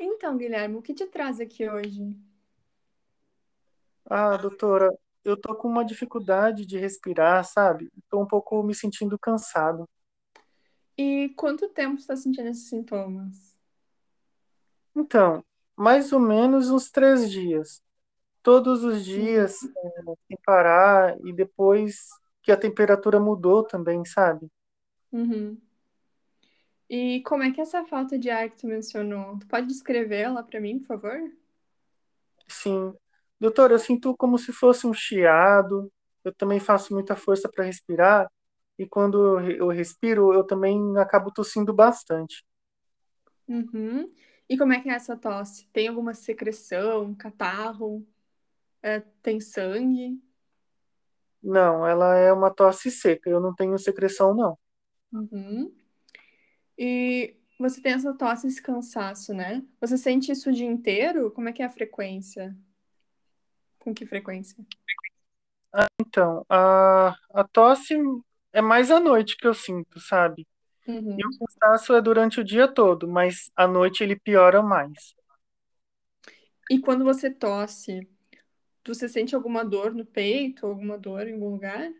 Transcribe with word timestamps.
Então, 0.00 0.36
Guilherme, 0.36 0.76
o 0.76 0.82
que 0.82 0.94
te 0.94 1.06
traz 1.06 1.40
aqui 1.40 1.68
hoje? 1.68 2.16
Ah, 4.06 4.36
doutora, 4.36 4.90
eu 5.24 5.36
tô 5.36 5.54
com 5.54 5.68
uma 5.68 5.84
dificuldade 5.84 6.64
de 6.64 6.78
respirar, 6.78 7.44
sabe? 7.44 7.90
Tô 8.08 8.22
um 8.22 8.26
pouco 8.26 8.62
me 8.62 8.74
sentindo 8.74 9.18
cansado. 9.18 9.88
E 10.98 11.30
quanto 11.36 11.68
tempo 11.68 11.96
está 11.98 12.16
sentindo 12.16 12.48
esses 12.48 12.68
sintomas? 12.68 13.56
Então, 14.94 15.44
mais 15.76 16.12
ou 16.12 16.20
menos 16.20 16.70
uns 16.70 16.90
três 16.90 17.30
dias. 17.30 17.82
Todos 18.42 18.84
os 18.84 19.04
dias, 19.04 19.56
eh, 19.64 20.14
sem 20.28 20.38
parar, 20.44 21.16
e 21.24 21.32
depois 21.32 22.08
que 22.42 22.52
a 22.52 22.56
temperatura 22.56 23.20
mudou 23.20 23.64
também, 23.64 24.04
sabe? 24.04 24.48
Uhum. 25.12 25.60
E 26.88 27.22
como 27.22 27.42
é 27.42 27.52
que 27.52 27.60
é 27.60 27.62
essa 27.62 27.84
falta 27.84 28.18
de 28.18 28.30
ar 28.30 28.48
que 28.48 28.56
tu 28.56 28.66
mencionou? 28.66 29.38
Tu 29.38 29.46
pode 29.46 29.66
descrevê-la 29.66 30.42
para 30.42 30.60
mim, 30.60 30.78
por 30.78 30.86
favor? 30.86 31.32
Sim. 32.48 32.94
Doutora, 33.38 33.74
eu 33.74 33.78
sinto 33.78 34.16
como 34.16 34.38
se 34.38 34.52
fosse 34.52 34.86
um 34.86 34.94
chiado. 34.94 35.92
Eu 36.24 36.32
também 36.34 36.58
faço 36.58 36.94
muita 36.94 37.14
força 37.14 37.48
para 37.48 37.64
respirar. 37.64 38.30
E 38.78 38.86
quando 38.86 39.40
eu 39.40 39.68
respiro, 39.68 40.32
eu 40.32 40.44
também 40.44 40.96
acabo 40.98 41.30
tossindo 41.30 41.74
bastante. 41.74 42.44
Uhum. 43.46 44.06
E 44.48 44.56
como 44.56 44.72
é 44.72 44.80
que 44.80 44.88
é 44.88 44.94
essa 44.94 45.16
tosse? 45.16 45.66
Tem 45.72 45.88
alguma 45.88 46.14
secreção, 46.14 47.14
catarro? 47.14 48.06
É, 48.82 49.00
tem 49.22 49.40
sangue? 49.40 50.20
Não, 51.42 51.86
ela 51.86 52.16
é 52.16 52.32
uma 52.32 52.50
tosse 52.50 52.90
seca. 52.90 53.28
Eu 53.28 53.40
não 53.40 53.54
tenho 53.54 53.78
secreção, 53.78 54.34
não. 54.34 54.58
Uhum. 55.12 55.72
E 56.78 57.36
você 57.58 57.80
tem 57.82 57.92
essa 57.94 58.14
tosse, 58.14 58.46
esse 58.46 58.62
cansaço, 58.62 59.34
né? 59.34 59.64
Você 59.80 59.98
sente 59.98 60.32
isso 60.32 60.50
o 60.50 60.52
dia 60.52 60.66
inteiro? 60.66 61.30
Como 61.32 61.48
é 61.48 61.52
que 61.52 61.62
é 61.62 61.66
a 61.66 61.70
frequência? 61.70 62.56
Com 63.80 63.92
que 63.94 64.06
frequência? 64.06 64.64
Então, 66.00 66.44
a, 66.48 67.14
a 67.34 67.44
tosse 67.52 67.94
é 68.52 68.60
mais 68.60 68.90
à 68.90 68.98
noite 69.00 69.36
que 69.36 69.46
eu 69.46 69.54
sinto, 69.54 70.00
sabe? 70.00 70.46
E 71.16 71.26
o 71.26 71.30
Uhum. 71.30 71.38
cansaço 71.38 71.94
é 71.94 72.02
durante 72.02 72.40
o 72.40 72.44
dia 72.44 72.68
todo, 72.68 73.08
mas 73.08 73.50
à 73.56 73.66
noite 73.68 74.02
ele 74.04 74.16
piora 74.18 74.62
mais. 74.62 75.14
E 76.70 76.78
quando 76.80 77.04
você 77.04 77.30
tosse, 77.30 78.08
você 78.86 79.08
sente 79.08 79.34
alguma 79.34 79.64
dor 79.64 79.94
no 79.94 80.06
peito, 80.06 80.66
alguma 80.66 80.98
dor 80.98 81.28
em 81.28 81.34
algum 81.34 81.50
lugar? 81.50 81.92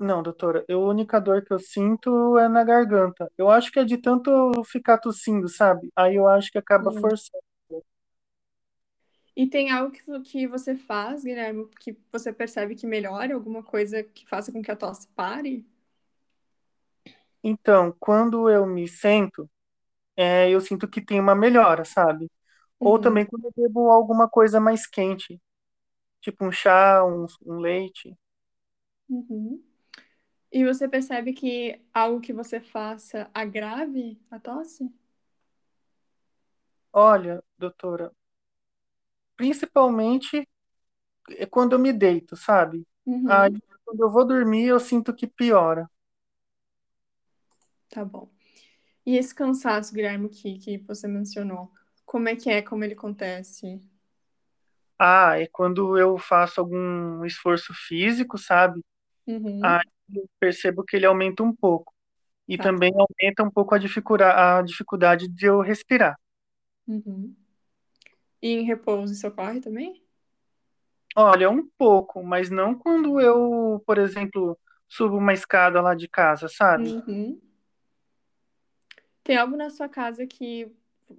Não, 0.00 0.20
doutora, 0.22 0.64
a 0.68 0.76
única 0.76 1.20
dor 1.20 1.44
que 1.44 1.52
eu 1.52 1.58
sinto 1.60 2.36
é 2.38 2.48
na 2.48 2.64
garganta. 2.64 3.30
Eu 3.38 3.48
acho 3.50 3.70
que 3.70 3.78
é 3.78 3.84
de 3.84 3.98
tanto 3.98 4.30
ficar 4.64 4.98
tossindo, 4.98 5.48
sabe? 5.48 5.90
Aí 5.94 6.16
eu 6.16 6.26
acho 6.26 6.50
que 6.50 6.58
acaba 6.58 6.90
forçando. 6.92 7.42
E 9.36 9.46
tem 9.48 9.70
algo 9.70 9.90
que, 9.92 10.02
vo- 10.04 10.22
que 10.22 10.46
você 10.46 10.76
faz, 10.76 11.24
Guilherme, 11.24 11.68
que 11.80 11.96
você 12.12 12.32
percebe 12.32 12.74
que 12.76 12.86
melhora, 12.86 13.34
alguma 13.34 13.62
coisa 13.62 14.02
que 14.02 14.26
faça 14.28 14.52
com 14.52 14.62
que 14.62 14.70
a 14.70 14.76
tosse 14.76 15.06
pare? 15.08 15.64
Então, 17.42 17.94
quando 17.98 18.48
eu 18.50 18.66
me 18.66 18.86
sento, 18.88 19.48
é, 20.16 20.50
eu 20.50 20.60
sinto 20.60 20.88
que 20.88 21.04
tem 21.04 21.20
uma 21.20 21.34
melhora, 21.34 21.84
sabe? 21.84 22.30
Ou 22.82 22.98
Uhum. 22.98 23.00
também 23.00 23.26
quando 23.26 23.46
eu 23.46 23.52
bebo 23.56 23.90
alguma 23.90 24.28
coisa 24.30 24.60
mais 24.60 24.86
quente, 24.88 25.40
tipo 26.22 26.44
um 26.46 26.52
chá, 26.52 27.04
um, 27.04 27.26
um 27.46 27.58
leite. 27.60 28.16
Uhum. 29.10 29.62
E 30.52 30.64
você 30.64 30.88
percebe 30.88 31.32
que 31.32 31.80
algo 31.94 32.20
que 32.20 32.32
você 32.32 32.60
faça 32.60 33.28
agrave 33.34 34.20
a 34.30 34.38
tosse? 34.38 34.92
Olha, 36.92 37.42
doutora, 37.58 38.12
principalmente 39.36 40.48
é 41.30 41.46
quando 41.46 41.74
eu 41.74 41.78
me 41.78 41.92
deito, 41.92 42.36
sabe? 42.36 42.86
Aí, 43.26 43.50
Uhum. 43.50 43.60
quando 43.84 44.00
eu 44.02 44.10
vou 44.10 44.26
dormir, 44.26 44.66
eu 44.66 44.80
sinto 44.80 45.14
que 45.14 45.26
piora. 45.26 45.88
Tá 47.90 48.04
bom. 48.04 48.30
E 49.06 49.16
esse 49.16 49.34
cansaço, 49.34 49.94
Guilherme, 49.94 50.28
que, 50.30 50.58
que 50.58 50.78
você 50.78 51.08
mencionou, 51.08 51.72
como 52.06 52.28
é 52.28 52.36
que 52.36 52.50
é, 52.50 52.62
como 52.62 52.84
ele 52.84 52.94
acontece? 52.94 53.80
Ah, 54.98 55.38
é 55.40 55.46
quando 55.46 55.96
eu 55.98 56.18
faço 56.18 56.60
algum 56.60 57.24
esforço 57.24 57.72
físico, 57.74 58.36
sabe? 58.38 58.80
Aí 59.60 59.80
Uhum. 59.80 59.84
eu 59.86 59.99
percebo 60.38 60.84
que 60.84 60.96
ele 60.96 61.06
aumenta 61.06 61.42
um 61.42 61.54
pouco. 61.54 61.92
E 62.48 62.56
Tá. 62.56 62.64
também 62.64 62.92
aumenta 62.94 63.42
um 63.44 63.50
pouco 63.50 63.74
a 63.74 63.78
dificuldade, 63.78 64.38
a 64.38 64.62
dificuldade 64.62 65.28
de 65.28 65.46
eu 65.46 65.60
respirar. 65.60 66.16
Uhum. 66.86 67.34
E 68.42 68.48
em 68.48 68.64
repouso 68.64 69.12
isso 69.12 69.26
ocorre 69.28 69.60
também? 69.60 70.02
Olha, 71.16 71.50
um 71.50 71.68
pouco, 71.76 72.22
mas 72.22 72.50
não 72.50 72.74
quando 72.74 73.20
eu, 73.20 73.82
por 73.86 73.98
exemplo, 73.98 74.58
subo 74.88 75.16
uma 75.16 75.32
escada 75.32 75.80
lá 75.80 75.94
de 75.94 76.08
casa, 76.08 76.48
sabe? 76.48 76.90
Uhum. 76.90 77.40
Tem 79.22 79.36
algo 79.36 79.56
na 79.56 79.70
sua 79.70 79.88
casa 79.88 80.26
que, 80.26 80.72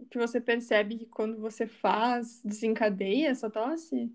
que 0.09 0.18
você 0.18 0.41
percebe 0.41 0.97
que 0.97 1.06
quando 1.06 1.40
você 1.40 1.68
faz, 1.68 2.41
desencadeia 2.44 3.29
essa 3.29 3.50
tosse? 3.50 4.12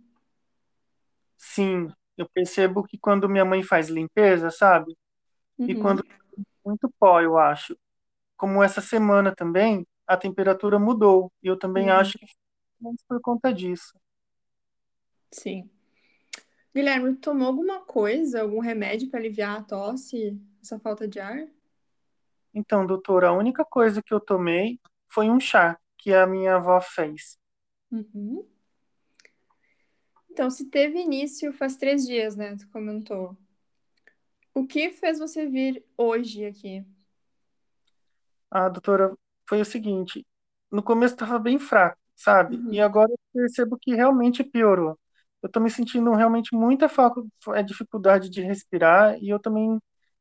Sim, 1.39 1.95
eu 2.17 2.29
percebo 2.31 2.85
que 2.85 2.99
quando 2.99 3.29
minha 3.29 3.45
mãe 3.45 3.63
faz 3.63 3.89
limpeza, 3.89 4.51
sabe? 4.51 4.97
E 5.61 5.75
Uhum. 5.75 5.83
quando 5.83 6.05
muito 6.65 6.91
pó, 6.99 7.21
eu 7.21 7.39
acho. 7.39 7.79
Como 8.37 8.63
essa 8.63 8.81
semana 8.81 9.35
também, 9.35 9.87
a 10.07 10.17
temperatura 10.17 10.79
mudou. 10.79 11.33
E 11.43 11.49
eu 11.49 11.59
também 11.59 11.91
Uhum. 11.91 11.99
acho 12.01 12.19
que 12.19 12.27
foi 12.83 12.95
por 13.09 13.21
conta 13.23 13.53
disso. 13.55 13.93
Sim. 15.31 15.71
Guilherme, 16.73 17.17
tomou 17.17 17.49
alguma 17.49 17.81
coisa, 17.85 18.43
algum 18.43 18.61
remédio 18.61 19.11
para 19.11 19.19
aliviar 19.19 19.59
a 19.59 19.63
tosse, 19.65 20.41
essa 20.63 20.79
falta 20.79 21.09
de 21.09 21.19
ar? 21.19 21.49
Então, 22.53 22.85
doutora, 22.85 23.29
a 23.29 23.33
única 23.33 23.65
coisa 23.65 24.03
que 24.03 24.13
eu 24.13 24.19
tomei 24.21 24.81
foi 25.09 25.31
um 25.31 25.39
chá 25.39 25.79
que 25.99 26.13
a 26.13 26.27
minha 26.27 26.57
avó 26.57 26.81
fez. 26.81 27.39
Uhum. 27.91 28.47
Então, 30.37 30.51
se 30.51 30.67
teve 30.67 30.99
início 31.01 31.51
faz 31.51 31.77
três 31.79 32.05
dias, 32.07 32.37
né? 32.37 32.57
Tu 32.57 32.69
comentou. 32.69 33.35
O 34.53 34.67
que 34.67 34.91
fez 34.91 35.21
você 35.21 35.47
vir 35.47 35.85
hoje 35.97 36.45
aqui? 36.47 36.85
A 38.51 38.69
doutora 38.69 39.15
foi 39.49 39.61
o 39.61 39.65
seguinte: 39.65 40.27
no 40.71 40.83
começo 40.83 41.15
estava 41.15 41.39
bem 41.39 41.59
fraco, 41.59 41.99
sabe? 42.15 42.63
E 42.69 42.81
Uhum. 42.81 42.81
agora 42.81 43.11
eu 43.13 43.19
percebo 43.33 43.79
que 43.81 43.95
realmente 43.95 44.45
piorou. 44.45 44.99
Eu 45.43 45.51
tô 45.51 45.61
me 45.61 45.71
sentindo 45.71 46.13
realmente 46.15 46.55
muita 46.55 46.87
é, 47.55 47.63
dificuldade 47.63 48.31
de 48.31 48.41
respirar 48.43 49.17
e 49.23 49.29
eu 49.29 49.39
também 49.41 49.79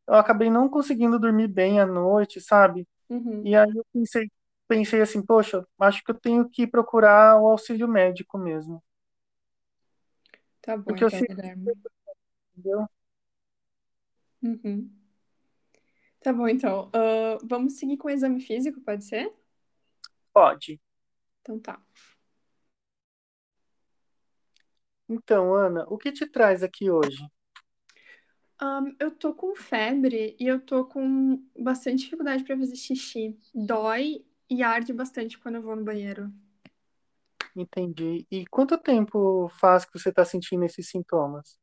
eu 0.07 0.13
acabei 0.15 0.49
não 0.51 0.69
conseguindo 0.69 1.19
dormir 1.19 1.47
bem 1.47 1.79
à 1.79 1.85
noite, 1.85 2.39
sabe? 2.39 2.87
Uhum. 3.09 3.45
E 3.45 3.55
aí 3.55 3.69
eu 3.75 3.85
pensei, 3.93 4.31
pensei 4.67 5.01
assim, 5.01 5.25
poxa, 5.25 5.65
acho 5.79 6.03
que 6.03 6.11
eu 6.11 6.19
tenho 6.19 6.49
que 6.49 6.67
procurar 6.67 7.41
o 7.41 7.47
auxílio 7.49 7.87
médico 7.87 8.37
mesmo. 8.39 8.83
Tá 10.65 10.75
bom, 10.77 10.83
Porque 10.87 11.03
eu 11.05 11.07
então, 11.07 11.19
Guilherme. 11.21 11.71
entendeu? 12.57 12.87
Uhum. 14.41 14.89
Tá 16.21 16.33
bom, 16.33 16.47
então. 16.47 16.89
Ah, 16.93 17.37
vamos 17.43 17.73
seguir 17.77 17.97
com 17.97 18.07
o 18.07 18.11
exame 18.11 18.41
físico, 18.41 18.81
pode 18.81 19.05
ser? 19.05 19.31
Pode. 20.33 20.79
Então 21.41 21.59
tá. 21.59 21.79
Então, 25.09 25.53
Ana, 25.55 25.85
o 25.89 25.97
que 25.97 26.11
te 26.11 26.27
traz 26.27 26.61
aqui 26.63 26.89
hoje? 26.91 27.17
Ahn, 28.59 28.95
eu 28.99 29.11
tô 29.11 29.33
com 29.33 29.55
febre 29.55 30.35
e 30.39 30.47
eu 30.47 30.59
tô 30.61 30.85
com 30.85 31.43
bastante 31.59 32.03
dificuldade 32.03 32.43
pra 32.43 32.57
fazer 32.57 32.75
xixi. 32.75 33.37
Dói 33.53 34.25
e 34.49 34.63
arde 34.63 34.93
bastante 34.93 35.37
quando 35.37 35.55
eu 35.55 35.61
vou 35.61 35.75
no 35.75 35.84
banheiro. 35.84 36.31
Entendi. 37.55 38.28
E 38.31 38.46
quanto 38.47 38.78
tempo 38.78 39.49
faz 39.59 39.84
que 39.85 39.97
você 39.97 40.09
está 40.09 40.23
sentindo 40.23 40.63
esses 40.66 40.90
sintomas? 40.90 41.57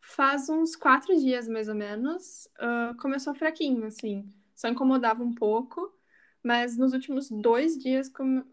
Faz 0.00 0.48
uns 0.48 0.74
quatro 0.74 1.14
dias, 1.18 1.46
mais 1.48 1.68
ou 1.68 1.74
menos. 1.74 2.48
Ah, 2.58 2.94
começou 3.00 3.34
fraquinho, 3.34 3.84
assim. 3.86 4.32
Só 4.54 4.68
incomodava 4.68 5.22
um 5.22 5.34
pouco. 5.34 5.92
Mas 6.42 6.76
nos 6.76 6.92
últimos 6.92 7.28
dois 7.30 7.76
dias 7.78 8.08
come- 8.08 8.44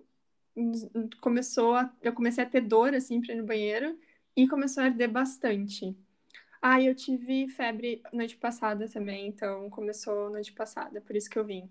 começou 1.22 1.76
a... 1.76 1.92
eu 2.02 2.14
comecei 2.14 2.44
a 2.44 2.50
ter 2.50 2.62
dor, 2.62 2.94
assim, 2.94 3.22
pra 3.22 3.34
ir 3.34 3.38
no 3.38 3.46
banheiro. 3.46 3.98
E 4.36 4.48
começou 4.48 4.84
a 4.84 4.88
arder 4.88 5.10
bastante. 5.12 5.96
Ah, 6.62 6.82
eu 6.82 6.96
tive 6.96 7.50
febre 7.50 8.02
noite 8.14 8.38
passada 8.38 8.90
também, 8.90 9.28
então 9.30 9.70
começou 9.70 10.30
noite 10.32 10.54
passada, 10.54 11.02
por 11.02 11.16
isso 11.16 11.30
que 11.30 11.40
eu 11.40 11.46
vim. 11.46 11.70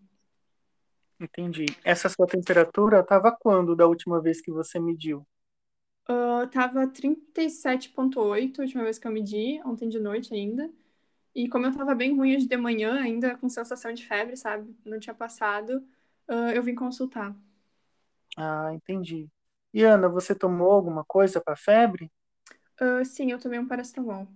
Entendi. 1.21 1.67
Essa 1.85 2.09
sua 2.09 2.27
temperatura 2.27 3.01
estava 3.01 3.33
quando 3.37 3.75
da 3.75 3.85
última 3.87 4.21
vez 4.21 4.41
que 4.41 4.53
você 4.53 4.79
mediu? 4.79 5.27
Ah, 6.07 6.47
tava 6.53 6.91
e 7.39 7.51
sete 7.51 7.89
vírgula 7.89 8.27
oito 8.27 8.61
a 8.61 8.65
última 8.65 8.83
vez 8.85 8.99
que 8.99 9.07
eu 9.07 9.13
medi, 9.13 9.61
ontem 9.65 9.89
de 9.89 9.99
noite 9.99 10.35
ainda. 10.35 10.71
E 11.35 11.49
como 11.49 11.67
eu 11.67 11.77
tava 11.77 11.95
bem 11.95 12.17
ruim 12.17 12.37
hoje 12.37 12.47
de 12.49 12.57
manhã, 12.57 13.01
ainda 13.01 13.37
com 13.39 13.49
sensação 13.49 13.93
de 13.95 14.07
febre, 14.07 14.37
sabe? 14.37 14.77
Não 14.85 15.01
tinha 15.01 15.15
passado, 15.15 15.87
ah, 16.29 16.53
eu 16.55 16.63
vim 16.63 16.75
consultar. 16.75 17.37
Ah, 18.37 18.73
entendi. 18.73 19.29
E 19.73 19.83
Ana, 19.85 20.09
você 20.09 20.35
tomou 20.35 20.71
alguma 20.73 21.05
coisa 21.05 21.41
para 21.41 21.57
febre? 21.57 22.11
Ah, 22.81 23.05
sim, 23.05 23.31
eu 23.33 23.39
tomei 23.41 23.59
um 23.59 23.67
paracetamol. 23.67 24.29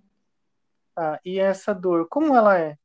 Ah, 0.97 1.19
e 1.25 1.39
essa 1.39 1.73
dor, 1.75 2.07
como 2.09 2.35
ela 2.37 2.59
é? 2.59 2.77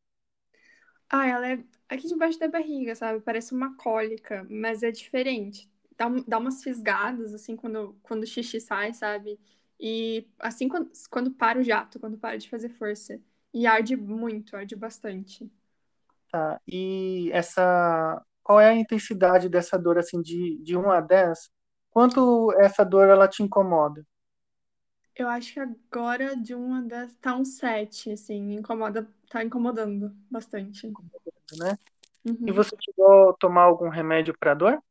Ah, 1.09 1.27
ela 1.27 1.47
é 1.47 1.63
aqui 1.89 2.07
debaixo 2.07 2.39
da 2.39 2.47
barriga, 2.47 2.95
sabe? 2.95 3.21
Parece 3.21 3.53
uma 3.53 3.75
cólica, 3.77 4.45
mas 4.49 4.83
é 4.83 4.91
diferente. 4.91 5.69
Dá, 5.97 6.07
dá 6.27 6.37
umas 6.39 6.63
fisgadas, 6.63 7.33
assim, 7.33 7.55
quando, 7.55 7.95
quando 8.01 8.23
o 8.23 8.27
xixi 8.27 8.59
sai, 8.59 8.93
sabe? 8.93 9.39
E 9.79 10.27
assim, 10.39 10.67
quando, 10.67 10.91
quando 11.11 11.31
para 11.31 11.59
o 11.59 11.63
jato, 11.63 11.99
quando 11.99 12.17
para 12.17 12.37
de 12.37 12.49
fazer 12.49 12.69
força. 12.69 13.19
E 13.53 13.67
arde 13.67 13.95
muito, 13.95 14.55
arde 14.55 14.75
bastante. 14.75 15.49
Tá? 16.31 16.59
E 16.67 17.29
essa, 17.31 18.21
qual 18.43 18.59
é 18.59 18.69
a 18.69 18.75
intensidade 18.75 19.49
dessa 19.49 19.77
dor 19.77 19.97
assim 19.99 20.21
de, 20.21 20.57
de 20.63 20.75
um 20.77 20.91
a 20.91 20.99
10? 21.01 21.49
Quanto 21.91 22.51
essa 22.59 22.83
dor 22.83 23.07
ela 23.07 23.27
te 23.27 23.43
incomoda, 23.43 24.03
Eu 25.15 25.27
acho 25.29 25.53
que 25.53 25.59
agora 25.59 26.35
de 26.35 26.53
uma 26.55 26.81
das. 26.81 27.15
Tá 27.17 27.35
um 27.35 27.45
7, 27.45 28.11
assim, 28.11 28.53
incomoda, 28.53 29.07
tá 29.29 29.43
incomodando 29.43 30.15
bastante. 30.29 30.95
né? 31.51 31.77
E 32.47 32.51
Uhum. 32.51 32.53
você 32.53 32.75
chegou 32.81 33.31
a 33.31 33.33
tomar 33.35 33.63
algum 33.63 33.89
remédio 33.89 34.35
para 34.39 34.53
dor? 34.55 34.81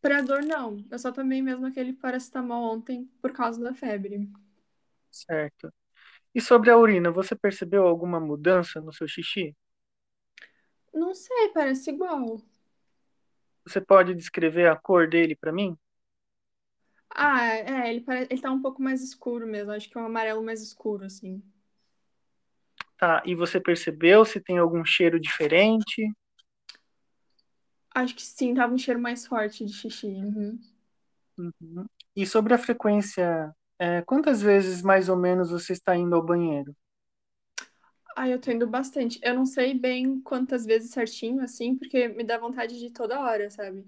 Pra 0.00 0.20
dor, 0.22 0.42
não. 0.42 0.84
Eu 0.90 0.98
só 0.98 1.12
tomei 1.12 1.40
mesmo 1.40 1.64
aquele 1.66 1.92
paracetamol 1.92 2.74
ontem 2.74 3.04
por 3.22 3.32
causa 3.32 3.62
da 3.62 3.72
febre. 3.72 4.28
Certo. 5.10 5.72
E 6.34 6.40
sobre 6.42 6.70
a 6.70 6.78
urina, 6.78 7.10
você 7.12 7.36
percebeu 7.36 7.86
alguma 7.86 8.20
mudança 8.20 8.80
no 8.80 8.92
seu 8.92 9.08
xixi? 9.08 9.56
Não 10.92 11.14
sei, 11.14 11.48
parece 11.54 11.88
igual. 11.90 12.42
Você 13.64 13.80
pode 13.80 14.16
descrever 14.16 14.68
a 14.68 14.74
cor 14.74 15.08
dele 15.08 15.36
para 15.36 15.52
mim? 15.52 15.76
Ah, 17.20 17.44
é, 17.44 17.90
ele, 17.90 18.00
pare... 18.00 18.28
ele 18.30 18.40
tá 18.40 18.48
um 18.50 18.62
pouco 18.62 18.80
mais 18.80 19.02
escuro 19.02 19.44
mesmo. 19.46 19.72
Acho 19.72 19.90
que 19.90 19.98
é 19.98 20.00
um 20.00 20.06
amarelo 20.06 20.40
mais 20.42 20.62
escuro, 20.62 21.04
assim. 21.04 21.42
Tá. 22.96 23.22
E 23.26 23.34
você 23.34 23.60
percebeu 23.60 24.24
se 24.24 24.40
tem 24.40 24.58
algum 24.58 24.84
cheiro 24.84 25.18
diferente? 25.18 26.08
Acho 27.92 28.14
que 28.14 28.22
sim, 28.22 28.54
tava 28.54 28.72
um 28.72 28.78
cheiro 28.78 29.00
mais 29.00 29.26
forte 29.26 29.64
de 29.64 29.72
xixi. 29.72 30.06
Uhum. 30.06 30.60
Uhum. 31.36 31.86
E 32.14 32.24
sobre 32.24 32.54
a 32.54 32.58
frequência, 32.58 33.52
é, 33.78 34.02
quantas 34.02 34.40
vezes 34.40 34.82
mais 34.82 35.08
ou 35.08 35.16
menos 35.16 35.50
você 35.50 35.72
está 35.72 35.96
indo 35.96 36.14
ao 36.14 36.24
banheiro? 36.24 36.72
Ah, 38.16 38.28
eu 38.28 38.40
tô 38.40 38.50
indo 38.50 38.66
bastante. 38.66 39.20
Eu 39.22 39.34
não 39.34 39.46
sei 39.46 39.74
bem 39.74 40.20
quantas 40.20 40.66
vezes 40.66 40.90
certinho, 40.90 41.40
assim, 41.42 41.76
porque 41.76 42.08
me 42.08 42.24
dá 42.24 42.36
vontade 42.38 42.78
de 42.78 42.86
ir 42.86 42.90
toda 42.90 43.20
hora, 43.20 43.48
sabe? 43.50 43.84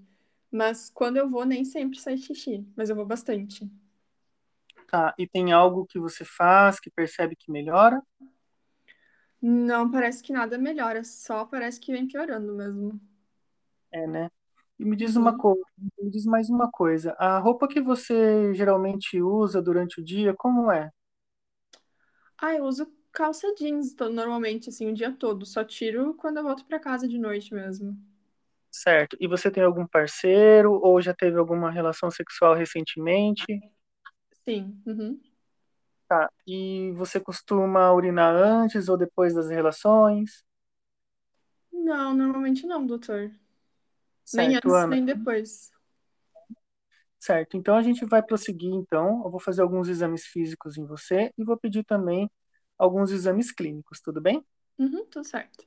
Mas 0.51 0.89
quando 0.89 1.17
eu 1.17 1.29
vou, 1.29 1.45
nem 1.45 1.63
sempre 1.65 1.99
sai 1.99 2.17
xixi, 2.17 2.65
mas 2.75 2.89
eu 2.89 2.95
vou 2.95 3.05
bastante. 3.05 3.69
Tá. 4.89 5.13
E 5.17 5.27
tem 5.27 5.51
algo 5.53 5.85
que 5.85 5.97
você 5.97 6.25
faz 6.25 6.79
que 6.79 6.91
percebe 6.91 7.35
que 7.35 7.51
melhora? 7.51 8.01
Não 9.41 9.89
parece 9.89 10.21
que 10.21 10.31
nada 10.31 10.57
melhora, 10.57 11.03
só 11.03 11.45
parece 11.45 11.79
que 11.79 11.91
vem 11.91 12.07
piorando 12.07 12.53
mesmo. 12.53 13.01
É, 13.91 14.05
né? 14.05 14.29
E 14.79 14.85
me 14.85 14.95
diz 14.95 15.15
uma 15.15 15.37
coisa, 15.37 15.63
me 15.99 16.09
diz 16.09 16.25
mais 16.25 16.49
uma 16.49 16.69
coisa. 16.69 17.13
A 17.19 17.39
roupa 17.39 17.67
que 17.67 17.81
você 17.81 18.53
geralmente 18.53 19.21
usa 19.21 19.61
durante 19.61 19.99
o 20.01 20.03
dia, 20.03 20.33
como 20.35 20.71
é? 20.71 20.89
Ah, 22.37 22.53
eu 22.55 22.65
uso 22.65 22.91
calça 23.11 23.53
jeans 23.55 23.95
normalmente, 23.95 24.69
assim, 24.69 24.89
o 24.89 24.93
dia 24.93 25.11
todo. 25.11 25.45
Só 25.45 25.63
tiro 25.63 26.13
quando 26.15 26.37
eu 26.37 26.43
volto 26.43 26.65
pra 26.65 26.79
casa 26.79 27.07
de 27.07 27.17
noite 27.17 27.53
mesmo. 27.53 27.97
Certo. 28.71 29.17
E 29.19 29.27
você 29.27 29.51
tem 29.51 29.63
algum 29.63 29.85
parceiro 29.85 30.73
ou 30.81 31.01
já 31.01 31.13
teve 31.13 31.37
alguma 31.37 31.69
relação 31.69 32.09
sexual 32.09 32.53
recentemente? 32.55 33.45
Sim. 34.45 34.81
Uhum. 34.85 35.21
Tá. 36.07 36.29
E 36.47 36.91
você 36.93 37.19
costuma 37.19 37.91
urinar 37.93 38.33
antes 38.33 38.87
ou 38.89 38.97
depois 38.97 39.33
das 39.33 39.49
relações? 39.49 40.43
Não, 41.71 42.13
normalmente 42.13 42.65
não, 42.65 42.85
doutor. 42.85 43.31
Nem 44.33 44.51
Certo, 44.51 44.67
antes, 44.67 44.73
Ana. 44.73 44.95
nem 44.95 45.05
depois. 45.05 45.71
Certo. 47.19 47.55
Então 47.57 47.75
a 47.75 47.81
gente 47.81 48.05
vai 48.05 48.23
prosseguir, 48.23 48.73
então. 48.73 49.21
Eu 49.23 49.29
vou 49.29 49.39
fazer 49.39 49.61
alguns 49.61 49.87
exames 49.87 50.25
físicos 50.25 50.77
em 50.77 50.85
você 50.85 51.31
e 51.37 51.43
vou 51.43 51.57
pedir 51.57 51.83
também 51.83 52.29
alguns 52.77 53.11
exames 53.11 53.51
clínicos, 53.51 54.01
tudo 54.01 54.19
bem? 54.19 54.43
Uhum, 54.79 55.05
tudo 55.05 55.23
certo. 55.23 55.65